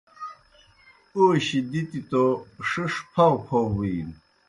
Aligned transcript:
اوشیْ 1.15 1.59
دِتیْ 1.71 2.01
توْ 2.09 2.23
ݜِݜ 2.67 2.93
پھؤ 3.11 3.33
پھؤ 3.45 3.65
بِینوْ۔ 3.75 4.15